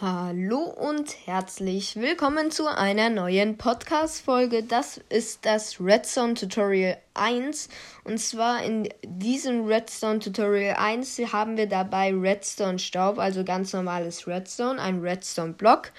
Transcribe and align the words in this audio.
Hallo 0.00 0.58
und 0.60 1.12
herzlich 1.26 1.96
willkommen 1.96 2.52
zu 2.52 2.68
einer 2.68 3.10
neuen 3.10 3.58
Podcast-Folge. 3.58 4.62
Das 4.62 5.00
ist 5.08 5.44
das 5.44 5.80
Redstone 5.80 6.34
Tutorial 6.34 6.98
1. 7.14 7.68
Und 8.04 8.18
zwar 8.20 8.62
in 8.62 8.88
diesem 9.04 9.66
Redstone 9.66 10.20
Tutorial 10.20 10.76
1 10.76 11.18
haben 11.32 11.56
wir 11.56 11.66
dabei 11.66 12.14
Redstone 12.14 12.78
Staub, 12.78 13.18
also 13.18 13.42
ganz 13.42 13.72
normales 13.72 14.28
Redstone, 14.28 14.80
ein 14.80 15.00
Redstone 15.00 15.54
Block, 15.54 15.90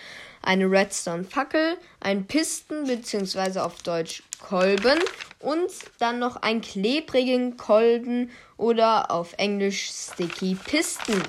eine 0.43 0.71
Redstone 0.71 1.25
Fackel, 1.25 1.75
ein 1.99 2.25
Pisten 2.25 2.85
bzw. 2.85 3.59
auf 3.59 3.81
Deutsch 3.81 4.23
Kolben 4.39 4.99
und 5.39 5.71
dann 5.99 6.19
noch 6.19 6.37
einen 6.37 6.61
klebrigen 6.61 7.57
Kolben 7.57 8.31
oder 8.55 9.11
auf 9.11 9.33
Englisch 9.37 9.89
Sticky 9.91 10.55
Pisten. 10.55 11.21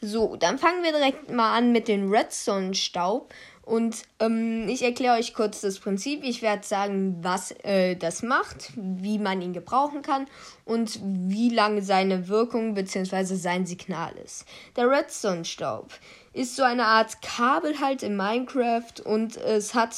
So, 0.00 0.36
dann 0.36 0.58
fangen 0.58 0.84
wir 0.84 0.92
direkt 0.92 1.30
mal 1.30 1.56
an 1.56 1.72
mit 1.72 1.88
dem 1.88 2.10
Redstone-Staub. 2.10 3.32
Und 3.62 4.04
ähm, 4.18 4.66
ich 4.68 4.82
erkläre 4.82 5.18
euch 5.18 5.34
kurz 5.34 5.60
das 5.60 5.78
Prinzip. 5.78 6.24
Ich 6.24 6.40
werde 6.40 6.66
sagen, 6.66 7.18
was 7.20 7.50
äh, 7.64 7.96
das 7.96 8.22
macht, 8.22 8.72
wie 8.76 9.18
man 9.18 9.42
ihn 9.42 9.52
gebrauchen 9.52 10.00
kann 10.00 10.26
und 10.64 10.98
wie 11.02 11.50
lange 11.50 11.82
seine 11.82 12.28
Wirkung 12.28 12.72
bzw. 12.72 13.34
sein 13.34 13.66
Signal 13.66 14.14
ist. 14.24 14.46
Der 14.76 14.88
Redstone-Staub 14.88 15.90
ist 16.32 16.56
so 16.56 16.62
eine 16.62 16.86
Art 16.86 17.20
Kabel 17.20 17.78
halt 17.78 18.02
in 18.02 18.16
Minecraft 18.16 19.02
und 19.04 19.36
es 19.36 19.74
hat, 19.74 19.96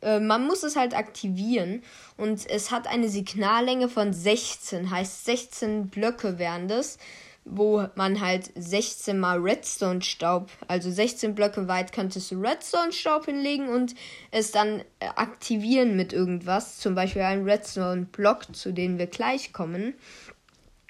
äh, 0.00 0.18
man 0.18 0.44
muss 0.44 0.64
es 0.64 0.74
halt 0.74 0.96
aktivieren 0.96 1.84
und 2.16 2.48
es 2.50 2.72
hat 2.72 2.88
eine 2.88 3.08
Signallänge 3.08 3.88
von 3.88 4.12
16, 4.12 4.90
heißt 4.90 5.26
16 5.26 5.88
Blöcke 5.88 6.40
wären 6.40 6.66
das 6.66 6.98
wo 7.44 7.86
man 7.96 8.20
halt 8.20 8.50
16 8.54 9.18
mal 9.18 9.38
Redstone-Staub, 9.38 10.50
also 10.68 10.90
16 10.90 11.34
Blöcke 11.34 11.66
weit, 11.68 11.92
könntest 11.92 12.30
du 12.30 12.40
Redstone-Staub 12.40 13.26
hinlegen 13.26 13.68
und 13.68 13.94
es 14.30 14.52
dann 14.52 14.80
äh, 15.00 15.06
aktivieren 15.16 15.96
mit 15.96 16.12
irgendwas, 16.12 16.78
zum 16.78 16.94
Beispiel 16.94 17.22
ein 17.22 17.42
Redstone-Block, 17.42 18.54
zu 18.54 18.72
dem 18.72 18.98
wir 18.98 19.06
gleich 19.06 19.52
kommen. 19.52 19.94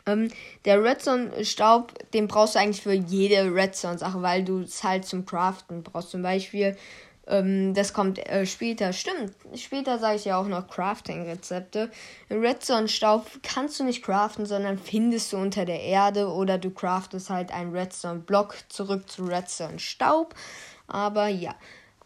Ähm, 0.05 0.28
der 0.64 0.83
Redstone-Staub, 0.83 2.11
den 2.12 2.28
brauchst 2.28 2.55
du 2.55 2.59
eigentlich 2.59 2.83
für 2.83 2.92
jede 2.92 3.55
Redstone-Sache, 3.55 4.20
weil 4.20 4.44
du 4.44 4.61
es 4.61 4.84
halt 4.84 5.05
zum 5.06 5.25
Craften 5.25 5.83
brauchst. 5.83 6.11
Zum 6.11 6.22
Beispiel 6.22 6.77
ähm, 7.33 7.72
das 7.72 7.94
kommt 7.94 8.19
äh, 8.19 8.44
später. 8.44 8.92
Stimmt, 8.92 9.33
später 9.55 9.98
sage 9.98 10.16
ich 10.16 10.27
ja 10.27 10.38
auch 10.38 10.47
noch 10.47 10.69
Crafting-Rezepte. 10.69 11.91
Redstone-Staub 12.30 13.27
kannst 13.42 13.80
du 13.80 13.84
nicht 13.84 14.05
craften, 14.05 14.44
sondern 14.44 14.78
findest 14.78 15.33
du 15.33 15.38
unter 15.38 15.64
der 15.64 15.80
Erde 15.80 16.28
oder 16.28 16.58
du 16.58 16.70
craftest 16.70 17.30
halt 17.30 17.50
einen 17.50 17.75
Redstone-Block 17.75 18.56
zurück 18.69 19.08
zu 19.08 19.25
Redstone-Staub. 19.25 20.34
Aber 20.88 21.28
ja, 21.28 21.55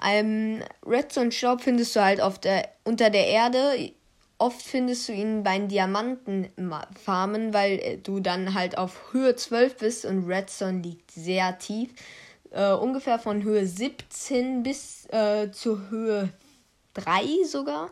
ähm, 0.04 0.62
Redstone-Staub 0.86 1.60
findest 1.60 1.96
du 1.96 2.04
halt 2.04 2.20
auf 2.20 2.38
der, 2.38 2.68
unter 2.84 3.10
der 3.10 3.26
Erde. 3.26 3.92
Oft 4.38 4.62
findest 4.62 5.08
du 5.08 5.12
ihn 5.12 5.42
bei 5.42 5.58
den 5.58 5.68
Diamantenfarmen, 5.68 7.52
weil 7.52 7.78
äh, 7.80 7.96
du 7.96 8.20
dann 8.20 8.54
halt 8.54 8.78
auf 8.78 9.12
Höhe 9.12 9.34
12 9.34 9.76
bist 9.78 10.04
und 10.04 10.28
Redstone 10.28 10.82
liegt 10.82 11.10
sehr 11.10 11.58
tief 11.58 11.90
äh, 12.50 12.72
ungefähr 12.72 13.18
von 13.18 13.42
Höhe 13.42 13.66
17 13.66 14.62
bis 14.62 15.06
äh, 15.10 15.50
zur 15.50 15.90
Höhe 15.90 16.30
3 16.94 17.44
sogar. 17.44 17.90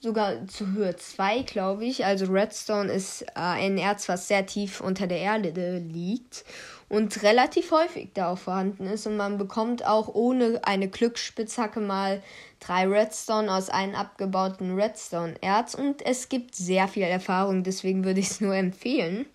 Sogar 0.00 0.46
zur 0.48 0.72
Höhe 0.72 0.96
2, 0.96 1.42
glaube 1.42 1.86
ich. 1.86 2.04
Also 2.04 2.26
Redstone 2.26 2.92
ist 2.92 3.22
äh, 3.22 3.26
ein 3.34 3.78
Erz, 3.78 4.08
was 4.08 4.28
sehr 4.28 4.44
tief 4.44 4.80
unter 4.80 5.06
der 5.06 5.18
Erde 5.18 5.78
liegt 5.78 6.44
und 6.88 7.22
relativ 7.22 7.70
häufig 7.70 8.10
da 8.14 8.30
auch 8.30 8.38
vorhanden 8.38 8.86
ist. 8.86 9.06
Und 9.06 9.16
man 9.16 9.38
bekommt 9.38 9.86
auch 9.86 10.08
ohne 10.08 10.60
eine 10.64 10.88
Glücksspitzhacke 10.88 11.80
mal 11.80 12.22
drei 12.60 12.86
Redstone 12.86 13.52
aus 13.52 13.70
einem 13.70 13.94
abgebauten 13.94 14.78
Redstone-Erz. 14.78 15.74
Und 15.74 16.04
es 16.04 16.28
gibt 16.28 16.54
sehr 16.54 16.86
viel 16.88 17.04
Erfahrung, 17.04 17.62
deswegen 17.62 18.04
würde 18.04 18.20
ich 18.20 18.30
es 18.30 18.40
nur 18.40 18.54
empfehlen. 18.54 19.26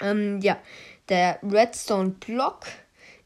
Ähm, 0.00 0.40
ja, 0.40 0.56
der 1.08 1.38
Redstone-Block 1.42 2.66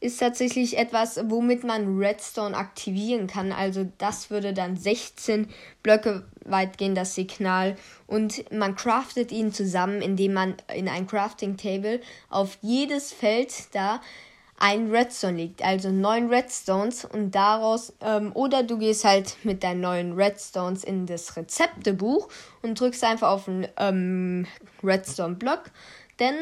ist 0.03 0.19
tatsächlich 0.19 0.79
etwas, 0.79 1.21
womit 1.29 1.63
man 1.63 1.97
Redstone 1.97 2.57
aktivieren 2.57 3.29
kann. 3.29 3.53
Also 3.53 3.87
das 3.99 4.31
würde 4.31 4.53
dann 4.53 4.77
16 4.77 5.49
Blöcke 5.85 6.27
weit 6.45 6.77
gehen, 6.77 6.97
das 6.97 7.15
Signal. 7.15 7.77
Und 8.09 8.51
man 8.51 8.75
craftet 8.75 9.31
ihn 9.31 9.53
zusammen, 9.53 10.03
indem 10.03 10.33
man 10.33 10.57
in 10.75 10.89
ein 10.89 11.07
Crafting 11.07 11.57
Table 11.57 12.01
auf 12.31 12.59
jedes 12.63 13.13
Feld 13.13 13.53
da 13.73 14.01
ein 14.59 14.91
Redstone 14.91 15.37
legt, 15.37 15.65
also 15.65 15.91
neun 15.91 16.29
Redstones 16.29 17.05
und 17.05 17.33
daraus, 17.33 17.93
ähm, 18.01 18.33
oder 18.35 18.63
du 18.63 18.79
gehst 18.79 19.05
halt 19.05 19.37
mit 19.45 19.63
deinen 19.63 19.81
neuen 19.81 20.13
Redstones 20.13 20.85
in 20.85 21.07
das 21.07 21.37
Rezeptebuch 21.37 22.29
und 22.63 22.79
drückst 22.79 23.03
einfach 23.05 23.29
auf 23.29 23.47
den 23.47 23.67
ähm, 23.77 24.47
Redstone-Block, 24.83 25.71
denn 26.21 26.35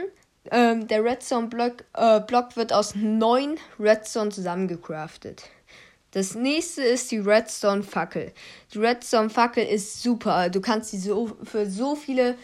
ähm, 0.51 0.87
der 0.89 1.05
Redstone-Block 1.05 1.85
äh, 1.95 2.21
Block 2.21 2.57
wird 2.57 2.73
aus 2.73 2.95
neun 2.95 3.57
Redstone 3.79 4.31
zusammengecraftet. 4.31 5.45
Das 6.13 6.35
nächste 6.35 6.83
ist 6.83 7.11
die 7.13 7.19
Redstone-Fackel. 7.19 8.33
Die 8.75 8.79
Redstone-Fackel 8.79 9.65
ist 9.65 10.03
super. 10.03 10.49
Du 10.49 10.61
kannst 10.61 10.91
sie 10.91 10.99
so 10.99 11.37
für 11.45 11.67
so 11.67 11.95
viele 11.95 12.37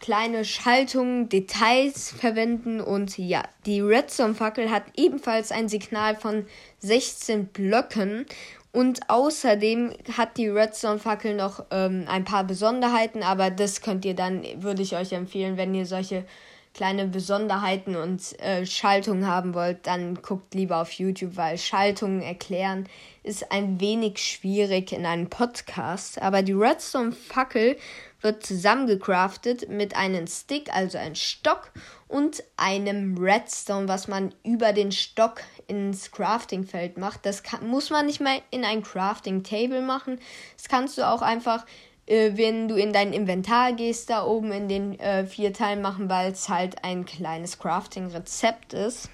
kleine 0.00 0.44
Schaltungen, 0.44 1.30
Details 1.30 2.10
verwenden 2.10 2.82
und 2.82 3.16
ja, 3.16 3.42
die 3.64 3.80
Redstone-Fackel 3.80 4.70
hat 4.70 4.82
ebenfalls 4.96 5.50
ein 5.50 5.70
Signal 5.70 6.16
von 6.16 6.44
16 6.80 7.46
Blöcken 7.46 8.26
und 8.70 9.08
außerdem 9.08 9.94
hat 10.14 10.36
die 10.36 10.48
Redstone-Fackel 10.48 11.34
noch 11.34 11.64
ähm, 11.70 12.04
ein 12.06 12.24
paar 12.24 12.44
Besonderheiten, 12.44 13.22
aber 13.22 13.50
das 13.50 13.80
könnt 13.80 14.04
ihr 14.04 14.14
dann, 14.14 14.44
würde 14.56 14.82
ich 14.82 14.94
euch 14.94 15.12
empfehlen, 15.12 15.56
wenn 15.56 15.74
ihr 15.74 15.86
solche 15.86 16.26
kleine 16.74 17.06
Besonderheiten 17.06 17.96
und 17.96 18.38
äh, 18.40 18.66
Schaltungen 18.66 19.26
haben 19.26 19.54
wollt, 19.54 19.86
dann 19.86 20.16
guckt 20.16 20.54
lieber 20.54 20.82
auf 20.82 20.92
YouTube, 20.92 21.36
weil 21.36 21.56
Schaltungen 21.56 22.20
erklären 22.20 22.88
ist 23.22 23.50
ein 23.50 23.80
wenig 23.80 24.18
schwierig 24.18 24.92
in 24.92 25.06
einem 25.06 25.30
Podcast. 25.30 26.20
Aber 26.20 26.42
die 26.42 26.52
Redstone-Fackel 26.52 27.76
wird 28.20 28.44
zusammengecraftet 28.44 29.68
mit 29.68 29.96
einem 29.96 30.26
Stick, 30.26 30.74
also 30.74 30.98
einem 30.98 31.14
Stock 31.14 31.70
und 32.08 32.42
einem 32.56 33.16
Redstone, 33.18 33.88
was 33.88 34.08
man 34.08 34.34
über 34.44 34.72
den 34.72 34.92
Stock 34.92 35.40
ins 35.68 36.10
Crafting-Feld 36.10 36.98
macht. 36.98 37.24
Das 37.24 37.42
kann, 37.42 37.66
muss 37.68 37.90
man 37.90 38.06
nicht 38.06 38.20
mal 38.20 38.40
in 38.50 38.64
ein 38.64 38.82
Crafting-Table 38.82 39.80
machen. 39.80 40.18
Das 40.56 40.68
kannst 40.68 40.98
du 40.98 41.08
auch 41.08 41.22
einfach 41.22 41.64
äh, 42.06 42.32
wenn 42.34 42.68
du 42.68 42.76
in 42.76 42.92
dein 42.92 43.12
Inventar 43.12 43.72
gehst, 43.72 44.10
da 44.10 44.24
oben 44.24 44.52
in 44.52 44.68
den 44.68 44.98
äh, 45.00 45.26
vier 45.26 45.52
Teilen 45.52 45.82
machen, 45.82 46.08
weil 46.08 46.32
es 46.32 46.48
halt 46.48 46.84
ein 46.84 47.04
kleines 47.04 47.58
Crafting-Rezept 47.58 48.72
ist. 48.74 49.08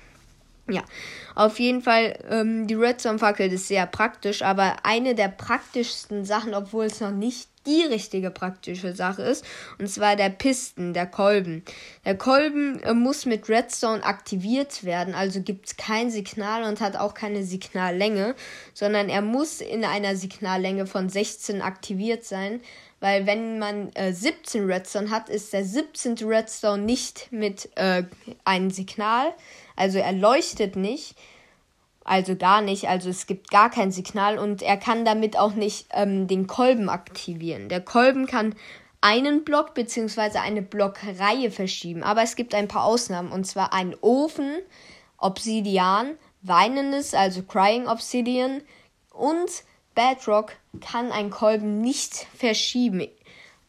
Ja, 0.68 0.82
auf 1.34 1.58
jeden 1.58 1.82
Fall, 1.82 2.18
ähm, 2.28 2.66
die 2.66 2.74
Redstone-Fackel 2.74 3.52
ist 3.52 3.68
sehr 3.68 3.86
praktisch, 3.86 4.42
aber 4.42 4.76
eine 4.84 5.14
der 5.14 5.28
praktischsten 5.28 6.24
Sachen, 6.24 6.54
obwohl 6.54 6.84
es 6.84 7.00
noch 7.00 7.10
nicht 7.10 7.48
die 7.66 7.82
richtige 7.82 8.31
praktische 8.31 8.94
Sache 8.94 9.22
ist, 9.22 9.44
und 9.78 9.88
zwar 9.88 10.16
der 10.16 10.31
Pisten, 10.31 10.94
der 10.94 11.06
Kolben. 11.06 11.62
Der 12.04 12.16
Kolben 12.16 12.82
äh, 12.82 12.94
muss 12.94 13.26
mit 13.26 13.48
Redstone 13.48 14.03
aktiviert 14.03 14.84
werden, 14.84 15.15
also 15.15 15.43
gibt 15.43 15.66
es 15.66 15.76
kein 15.76 16.10
Signal 16.10 16.65
und 16.65 16.81
hat 16.81 16.97
auch 16.97 17.15
keine 17.15 17.44
Signallänge, 17.44 18.34
sondern 18.72 19.09
er 19.09 19.22
muss 19.22 19.60
in 19.60 19.84
einer 19.84 20.16
Signallänge 20.16 20.87
von 20.87 21.09
16 21.09 21.60
aktiviert 21.60 22.25
sein, 22.25 22.60
weil 23.00 23.26
wenn 23.26 23.59
man 23.59 23.91
äh, 23.94 24.12
17 24.12 24.65
Redstone 24.66 25.10
hat, 25.10 25.28
ist 25.28 25.53
der 25.53 25.65
17. 25.65 26.16
Redstone 26.22 26.82
nicht 26.82 27.31
mit 27.31 27.71
äh, 27.77 28.04
einem 28.44 28.71
Signal, 28.71 29.32
also 29.77 29.98
er 29.98 30.12
leuchtet 30.12 30.77
nicht, 30.77 31.16
also 32.10 32.34
gar 32.34 32.60
nicht, 32.60 32.88
also 32.88 33.09
es 33.09 33.28
gibt 33.28 33.53
gar 33.53 33.71
kein 33.71 33.93
Signal 33.93 34.36
und 34.36 34.62
er 34.62 34.77
kann 34.77 35.04
damit 35.04 35.39
auch 35.39 35.54
nicht 35.54 35.86
ähm, 35.92 36.27
den 36.27 36.48
Kolben 36.48 36.89
aktivieren. 36.89 37.68
Der 37.68 37.80
Kolben 37.80 38.27
kann 38.27 38.57
einen 39.01 39.45
Block 39.45 39.74
bzw. 39.74 40.39
eine 40.39 40.60
Blockreihe 40.60 41.53
verschieben, 41.53 42.03
aber 42.03 42.22
es 42.22 42.34
gibt 42.34 42.53
ein 42.53 42.66
paar 42.66 42.83
Ausnahmen 42.83 43.30
und 43.30 43.47
zwar 43.47 43.72
einen 43.72 43.95
Ofen, 44.01 44.51
Obsidian, 45.18 46.16
Weinendes, 46.42 47.15
also 47.15 47.45
Crying 47.45 47.86
Obsidian 47.86 48.63
und 49.13 49.63
Bedrock 49.95 50.54
kann 50.80 51.13
ein 51.13 51.30
Kolben 51.30 51.80
nicht 51.80 52.27
verschieben. 52.36 53.06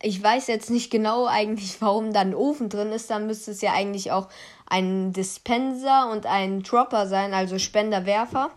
Ich 0.02 0.22
weiß 0.22 0.48
jetzt 0.48 0.72
nicht 0.72 0.90
genau 0.90 1.28
eigentlich, 1.28 1.80
warum 1.80 2.12
da 2.12 2.22
ein 2.22 2.34
Ofen 2.34 2.70
drin 2.70 2.92
ist. 2.92 3.12
Dann 3.12 3.28
müsste 3.28 3.52
es 3.52 3.62
ja 3.62 3.74
eigentlich 3.74 4.12
auch 4.12 4.30
ein 4.72 5.12
Dispenser 5.12 6.10
und 6.10 6.26
ein 6.26 6.64
Dropper 6.64 7.06
sein, 7.06 7.34
also 7.34 7.60
Spenderwerfer. 7.60 8.52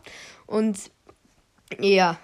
Und 0.46 0.78
ja, 1.80 2.18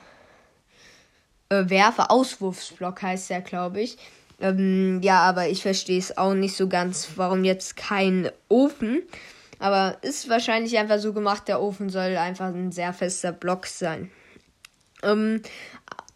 äh, 1.48 1.64
Werfer, 1.68 2.10
Auswurfsblock 2.10 3.02
heißt 3.02 3.30
der, 3.30 3.40
glaube 3.40 3.80
ich. 3.80 3.98
Ähm, 4.40 5.00
ja, 5.02 5.20
aber 5.22 5.48
ich 5.48 5.62
verstehe 5.62 5.98
es 5.98 6.16
auch 6.16 6.34
nicht 6.34 6.56
so 6.56 6.68
ganz, 6.68 7.10
warum 7.16 7.44
jetzt 7.44 7.76
kein 7.76 8.30
Ofen. 8.48 9.02
Aber 9.58 9.98
ist 10.02 10.28
wahrscheinlich 10.28 10.78
einfach 10.78 11.00
so 11.00 11.12
gemacht, 11.12 11.48
der 11.48 11.60
Ofen 11.60 11.90
soll 11.90 12.16
einfach 12.16 12.46
ein 12.46 12.70
sehr 12.70 12.92
fester 12.92 13.32
Block 13.32 13.66
sein. 13.66 14.10
Ähm, 15.02 15.42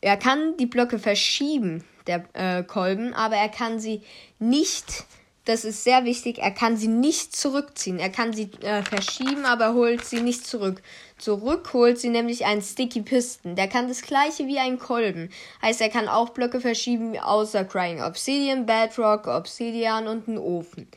er 0.00 0.16
kann 0.16 0.56
die 0.58 0.66
Blöcke 0.66 1.00
verschieben, 1.00 1.82
der 2.06 2.24
äh, 2.34 2.62
Kolben, 2.62 3.14
aber 3.14 3.34
er 3.34 3.48
kann 3.48 3.80
sie 3.80 4.02
nicht 4.38 5.04
das 5.44 5.64
ist 5.64 5.84
sehr 5.84 6.04
wichtig, 6.04 6.38
er 6.38 6.50
kann 6.50 6.76
sie 6.76 6.88
nicht 6.88 7.36
zurückziehen. 7.36 7.98
Er 7.98 8.08
kann 8.08 8.32
sie 8.32 8.50
äh, 8.62 8.82
verschieben, 8.82 9.44
aber 9.44 9.74
holt 9.74 10.04
sie 10.04 10.22
nicht 10.22 10.46
zurück. 10.46 10.82
Zurück 11.18 11.72
holt 11.74 11.98
sie 11.98 12.08
nämlich 12.08 12.46
einen 12.46 12.62
Sticky 12.62 13.02
Piston. 13.02 13.54
Der 13.54 13.68
kann 13.68 13.88
das 13.88 14.02
gleiche 14.02 14.46
wie 14.46 14.58
ein 14.58 14.78
Kolben. 14.78 15.30
Heißt, 15.60 15.80
er 15.82 15.90
kann 15.90 16.08
auch 16.08 16.30
Blöcke 16.30 16.60
verschieben, 16.60 17.18
außer 17.18 17.64
Crying 17.64 18.02
Obsidian, 18.02 18.64
Bedrock, 18.64 19.26
Obsidian 19.26 20.08
und 20.08 20.28
einen 20.28 20.38
Ofen. 20.38 20.88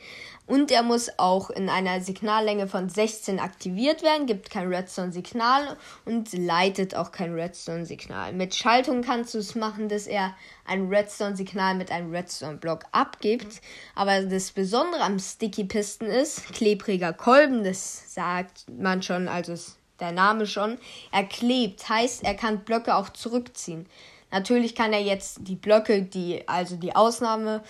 Und 0.48 0.72
er 0.72 0.82
muss 0.82 1.10
auch 1.18 1.50
in 1.50 1.68
einer 1.68 2.00
Signallänge 2.00 2.68
von 2.68 2.88
16 2.88 3.38
aktiviert 3.38 4.02
werden, 4.02 4.28
gibt 4.28 4.50
kein 4.50 4.74
Redstone-Signal 4.74 5.76
und 6.06 6.32
leitet 6.32 6.96
auch 6.96 7.12
kein 7.12 7.34
Redstone-Signal. 7.34 8.32
Mit 8.32 8.56
Schaltung 8.56 9.02
kannst 9.02 9.34
du 9.34 9.40
es 9.40 9.56
machen, 9.56 9.90
dass 9.90 10.08
er 10.08 10.34
ein 10.68 10.88
Redstone-Signal 10.88 11.76
mit 11.76 11.92
einem 11.92 12.12
Redstone-Block 12.12 12.84
abgibt. 12.92 13.62
Aber 13.96 14.22
das 14.22 14.52
Besondere 14.52 15.02
am 15.02 15.20
Sticky 15.20 15.64
Piston 15.64 16.08
ist, 16.08 16.54
klebriger 16.54 17.14
Kolben, 17.14 17.64
das 17.64 18.14
sagt 18.14 18.66
man 18.70 19.02
schon, 19.02 19.28
also 19.28 19.54
ist 19.54 19.78
der 20.00 20.12
Name 20.12 20.46
schon. 20.46 20.78
Er 21.12 21.24
klebt, 21.24 21.90
heißt, 21.90 22.24
er 22.24 22.36
kann 22.36 22.64
Blöcke 22.64 22.96
auch 22.96 23.10
zurückziehen. 23.10 23.88
Natürlich 24.32 24.76
kann 24.76 24.94
er 24.94 25.02
jetzt 25.02 25.40
die 25.42 25.56
Blöcke, 25.56 26.04
die, 26.04 26.48
also 26.48 26.76
die 26.76 26.96
Ausnahme, 26.96 27.64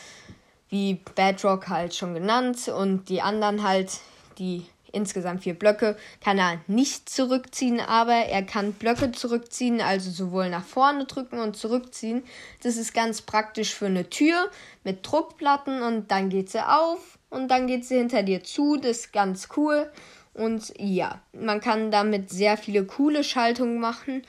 wie 0.70 1.00
Bedrock 1.16 1.70
halt 1.70 1.96
schon 1.96 2.14
genannt 2.14 2.68
und 2.68 3.10
die 3.10 3.22
anderen 3.22 3.64
halt, 3.64 4.00
die 4.38 4.66
insgesamt 4.92 5.44
vier 5.44 5.54
Blöcke, 5.54 5.98
kann 6.24 6.38
er 6.38 6.60
nicht 6.68 7.10
zurückziehen, 7.10 7.80
aber 7.80 8.14
er 8.14 8.44
kann 8.44 8.74
Blöcke 8.74 9.12
zurückziehen, 9.12 9.82
also 9.82 10.12
sowohl 10.12 10.50
nach 10.50 10.64
vorne 10.64 11.06
drücken 11.06 11.40
und 11.40 11.56
zurückziehen. 11.56 12.24
Das 12.64 12.78
ist 12.78 12.94
ganz 12.94 13.22
praktisch 13.22 13.74
für 13.74 13.88
eine 13.88 14.10
Tür 14.10 14.50
mit 14.84 15.06
Druckplatten 15.06 15.82
und 15.82 16.12
dann 16.12 16.30
geht 16.30 16.50
sie 16.50 16.68
auf 16.68 17.20
und 17.30 17.50
dann 17.50 17.68
geht 17.68 17.86
sie 17.86 17.98
hinter 17.98 18.24
dir 18.24 18.44
zu. 18.44 18.78
Das 18.78 18.98
ist 18.98 19.14
ganz 19.14 19.50
cool. 19.58 19.92
Und 20.34 20.74
ja, 20.78 21.20
man 21.34 21.62
kann 21.62 21.90
damit 21.90 22.30
sehr 22.30 22.58
viele 22.58 22.86
coole 22.86 23.24
Schaltungen 23.24 23.80
machen 23.80 24.22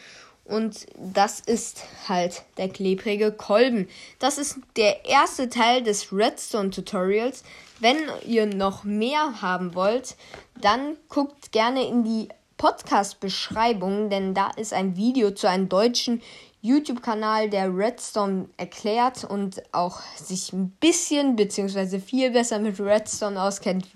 und 0.49 0.87
das 0.96 1.40
ist 1.40 1.84
halt 2.08 2.43
der 2.56 2.70
klebrige 2.70 3.31
Kolben. 3.31 3.87
Das 4.19 4.38
ist 4.38 4.58
der 4.76 5.05
erste 5.05 5.50
Teil 5.50 5.82
des 5.82 6.10
Redstone 6.10 6.70
Tutorials. 6.70 7.44
Wenn 7.81 7.99
ihr 8.26 8.46
noch 8.46 8.82
mehr 8.82 9.43
haben 9.43 9.75
wollt, 9.75 10.16
dann 10.60 10.96
guckt 11.08 11.52
gerne 11.52 11.87
in 11.87 12.05
die 12.05 12.28
Podcast-Beschreibung, 12.56 14.10
denn 14.10 14.34
da 14.34 14.50
ist 14.56 14.72
ein 14.72 14.96
Video 14.96 15.31
zu 15.31 15.49
einem 15.49 15.69
deutschen 15.69 16.20
YouTube-Kanal, 16.60 17.50
der 17.50 17.75
Redstone 17.75 18.49
erklärt 18.56 19.25
und 19.25 19.62
auch 19.72 20.00
sich 20.16 20.52
ein 20.52 20.70
bisschen 20.81 21.37
bzw. 21.37 22.00
viel 22.00 22.32
besser 22.32 22.58
mit 22.58 22.81
Redstone 22.81 23.40
auskennt 23.40 23.87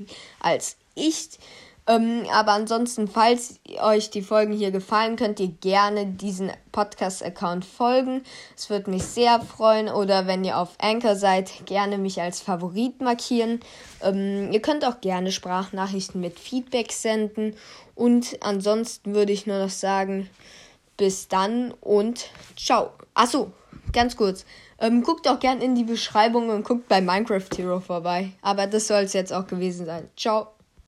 als 0.41 0.77
ich. 0.95 1.31
Ähm, 1.87 2.27
aber 2.33 2.53
ansonsten, 2.53 3.09
falls 3.09 3.59
euch 3.81 4.11
die 4.11 4.23
Folgen 4.23 4.53
hier 4.53 4.71
gefallen, 4.71 5.17
könnt 5.17 5.41
ihr 5.41 5.49
gerne 5.49 6.07
diesen 6.07 6.53
Podcast-Account 6.71 7.65
folgen. 7.65 8.23
Es 8.57 8.71
würde 8.71 8.91
mich 8.91 9.03
sehr 9.03 9.41
freuen. 9.41 9.89
Oder 9.89 10.27
wenn 10.27 10.45
ihr 10.45 10.59
auf 10.59 10.77
Anchor 10.79 11.17
seid, 11.17 11.67
gerne 11.67 11.99
mich 11.99 12.21
als 12.21 12.41
Favorit 12.41 13.01
markieren. 13.01 13.61
Ähm, 14.01 14.53
ihr 14.53 14.63
könnt 14.63 14.85
auch 14.85 15.01
gerne 15.01 15.33
Sprachnachrichten 15.33 16.21
mit 16.21 16.39
Feedback 16.39 16.93
senden. 16.93 17.57
Und 17.95 18.39
ansonsten 18.41 19.15
würde 19.15 19.33
ich 19.33 19.47
nur 19.47 19.59
noch 19.59 19.71
sagen, 19.71 20.31
bis 20.97 21.27
dann 21.27 21.73
und 21.81 22.31
ciao. 22.57 22.91
Achso, 23.15 23.51
ganz 23.93 24.17
kurz. 24.17 24.45
Ähm, 24.79 25.03
guckt 25.03 25.27
auch 25.27 25.41
gerne 25.41 25.65
in 25.65 25.75
die 25.75 25.85
Beschreibung 25.85 26.49
und 26.49 26.65
guckt 26.65 26.89
bei 26.89 27.01
Minecraft 27.01 27.49
Hero 27.57 27.81
vorbei. 27.81 28.31
Aber 28.41 28.69
das 28.69 28.87
soll 28.87 29.03
es 29.03 29.13
jetzt 29.13 29.33
auch 29.33 29.49
gewesen 29.49 29.85
sein. 29.87 30.09
Ciao. 30.17 30.49